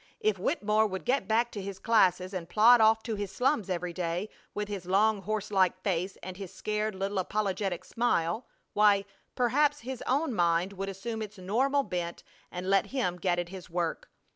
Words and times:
If 0.19 0.39
Wittemore 0.39 0.87
would 0.87 1.05
get 1.05 1.27
back 1.27 1.51
to 1.51 1.61
his 1.61 1.77
classes 1.77 2.33
and 2.33 2.49
plod 2.49 2.81
off 2.81 3.03
to 3.03 3.13
his 3.13 3.31
slums 3.31 3.69
every 3.69 3.93
day, 3.93 4.29
with 4.55 4.67
his 4.67 4.87
long 4.87 5.21
horse 5.21 5.51
like 5.51 5.79
face 5.83 6.17
and 6.23 6.37
his 6.37 6.51
scared 6.51 6.95
little 6.95 7.19
apologetic 7.19 7.85
smile, 7.85 8.47
why, 8.73 9.05
perhaps 9.35 9.81
his 9.81 10.01
own 10.07 10.33
mind 10.33 10.73
would 10.73 10.89
assume 10.89 11.21
its 11.21 11.37
normal 11.37 11.83
bent 11.83 12.23
and 12.51 12.67
let 12.67 12.87
him 12.87 13.17
get 13.17 13.37
at 13.37 13.49
his 13.49 13.69
work. 13.69 14.09